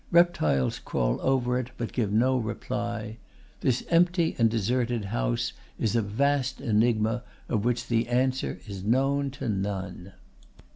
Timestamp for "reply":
2.35-3.17